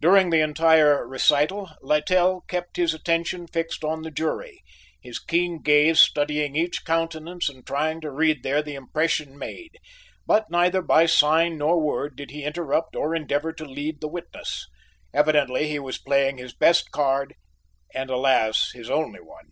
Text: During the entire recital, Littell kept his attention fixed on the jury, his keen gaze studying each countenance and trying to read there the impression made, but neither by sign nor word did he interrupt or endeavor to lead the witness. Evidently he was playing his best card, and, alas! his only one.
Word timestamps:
During 0.00 0.30
the 0.30 0.40
entire 0.40 1.06
recital, 1.06 1.68
Littell 1.82 2.40
kept 2.48 2.78
his 2.78 2.94
attention 2.94 3.46
fixed 3.46 3.84
on 3.84 4.00
the 4.00 4.10
jury, 4.10 4.62
his 5.02 5.18
keen 5.18 5.60
gaze 5.60 6.00
studying 6.00 6.56
each 6.56 6.86
countenance 6.86 7.50
and 7.50 7.66
trying 7.66 8.00
to 8.00 8.10
read 8.10 8.42
there 8.42 8.62
the 8.62 8.74
impression 8.74 9.36
made, 9.36 9.76
but 10.26 10.48
neither 10.50 10.80
by 10.80 11.04
sign 11.04 11.58
nor 11.58 11.78
word 11.78 12.16
did 12.16 12.30
he 12.30 12.42
interrupt 12.42 12.96
or 12.96 13.14
endeavor 13.14 13.52
to 13.52 13.66
lead 13.66 14.00
the 14.00 14.08
witness. 14.08 14.66
Evidently 15.12 15.68
he 15.68 15.78
was 15.78 15.98
playing 15.98 16.38
his 16.38 16.54
best 16.54 16.90
card, 16.90 17.34
and, 17.94 18.08
alas! 18.08 18.70
his 18.72 18.88
only 18.88 19.20
one. 19.20 19.50